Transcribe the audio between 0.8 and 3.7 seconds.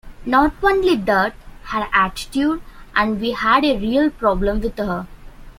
that, her attitude, and we had